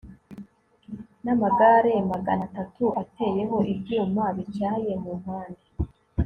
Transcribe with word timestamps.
n'amagare 1.23 1.93
magana 2.11 2.41
atatu 2.49 2.83
ateyeho 3.01 3.57
ibyuma 3.73 4.23
bityaye 4.35 4.91
mu 5.03 5.11
mpande 5.21 5.65